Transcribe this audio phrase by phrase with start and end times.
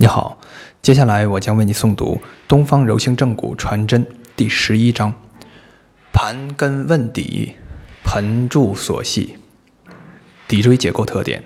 [0.00, 0.38] 你好，
[0.80, 2.18] 接下来我将为你诵读
[2.48, 4.02] 《东方柔性正骨传真》
[4.34, 5.12] 第十一章：
[6.10, 7.56] 盘根问底，
[8.02, 9.36] 盆柱所系。
[10.48, 11.44] 骶椎结构特点：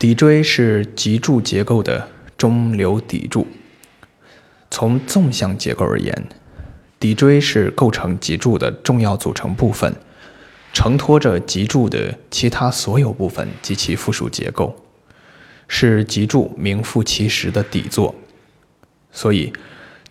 [0.00, 3.46] 骶椎是脊柱结构的中流砥柱。
[4.68, 6.26] 从纵向结构而言，
[6.98, 9.94] 骶椎是构成脊柱的重要组成部分，
[10.72, 14.81] 承托着脊柱的其他所有部分及其附属结构。
[15.74, 18.14] 是脊柱名副其实的底座，
[19.10, 19.50] 所以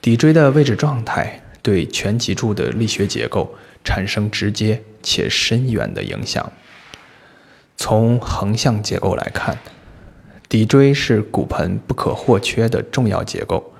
[0.02, 3.54] 骶椎的位置状态对全脊柱的力学结构
[3.84, 6.52] 产生直接且深远的影响。
[7.78, 9.56] 从横向结构来看，
[10.50, 13.72] 骶椎是骨盆不可或缺的重要结构，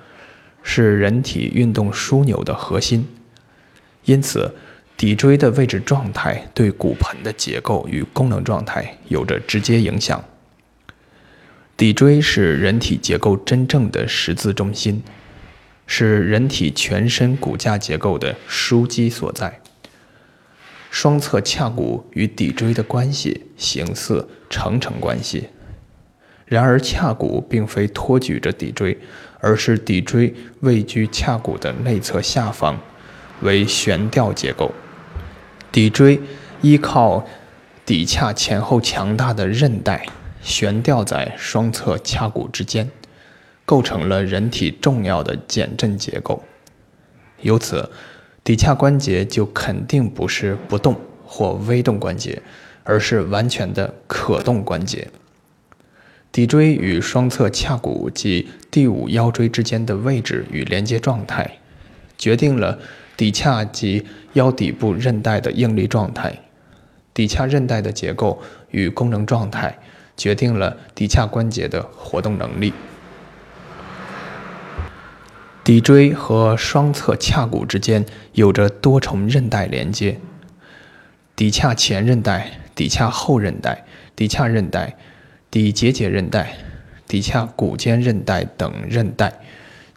[0.62, 3.08] 是人体运动枢纽的核心，
[4.04, 4.54] 因此
[4.96, 10.24] 骶椎的位置状态对骨盆的结构与功能状态有着直接影响。
[11.82, 15.02] 骶椎是人体结构真正的十字中心，
[15.84, 19.60] 是人体全身骨架结构的枢机所在。
[20.92, 25.48] 双侧髂骨与骶椎的关系形似承承关系，
[26.46, 28.96] 然而髂骨并非托举着骶椎，
[29.40, 32.78] 而是骶椎位居髂骨的内侧下方，
[33.40, 34.72] 为悬吊结构。
[35.72, 36.20] 骶椎
[36.60, 37.26] 依靠
[37.84, 40.06] 骶髂前后强大的韧带。
[40.42, 42.90] 悬吊在双侧髂骨之间，
[43.64, 46.42] 构成了人体重要的减震结构。
[47.40, 47.90] 由此，
[48.44, 52.42] 骶髂关节就肯定不是不动或微动关节，
[52.84, 55.08] 而是完全的可动关节。
[56.32, 61.58] 骶椎与双侧髂骨及第五腰椎之间的位置与连接状态，
[62.18, 62.78] 决定了
[63.16, 66.36] 骶髂及腰底部韧带的应力状态。
[67.14, 69.78] 骶髂韧带的结构与功能状态。
[70.22, 72.72] 决定了骶髂关节的活动能力。
[75.64, 80.20] 骶椎和双侧髂骨之间有着多重韧带连接，
[81.36, 83.84] 骶髂前韧带、骶髂后韧带、
[84.16, 84.96] 骶髂韧带、
[85.50, 86.56] 骶结节韧带、
[87.08, 89.40] 骶髂骨间韧带等韧带，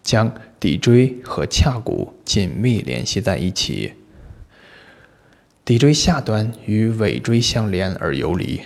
[0.02, 3.94] 将骶椎和髂骨紧密联系在一起。
[5.64, 8.62] 骶椎下端与尾椎相连而游离。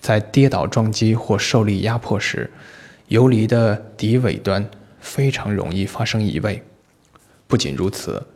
[0.00, 2.50] 在跌倒撞击或受力压迫时，
[3.08, 4.68] 游离的骶尾端
[5.00, 6.62] 非常容易发生移位。
[7.46, 8.26] 不仅如此，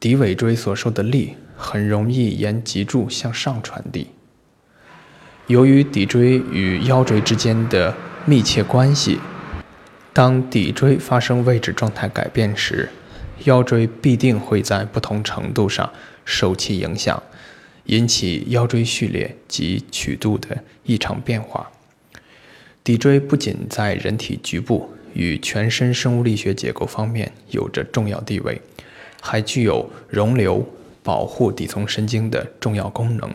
[0.00, 4.08] 骶尾椎所受的力很容易沿脊柱向上传递。
[5.46, 9.20] 由于骶椎与腰椎之间的密切关系，
[10.12, 12.88] 当骶椎发生位置状态改变时，
[13.44, 15.92] 腰椎必定会在不同程度上
[16.24, 17.22] 受其影响。
[17.86, 21.70] 引起腰椎序列及曲度的异常变化。
[22.84, 28.60] 骶椎不仅在人体局部与全身生物力学结构方面有着重要地位，
[29.20, 30.64] 还具有容留、
[31.02, 33.34] 保护底层神经的重要功能。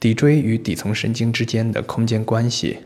[0.00, 2.78] 骶椎与底层神经之间的空间关系，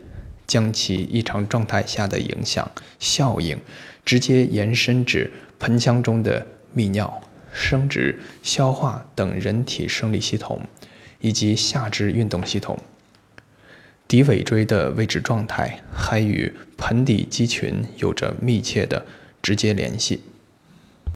[0.45, 2.69] 将其异常状态下的影响
[2.99, 3.57] 效应，
[4.03, 6.45] 直接延伸至盆腔中的
[6.75, 7.21] 泌尿。
[7.53, 10.61] 生殖、消化等人体生理系统，
[11.21, 12.77] 以及下肢运动系统。
[14.07, 19.05] 骶尾椎的位置状态还与盆底肌群有着密切的
[19.41, 20.21] 直接联系。